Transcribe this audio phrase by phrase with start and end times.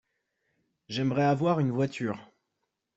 [0.89, 2.27] j'aimerais avoir une voiture.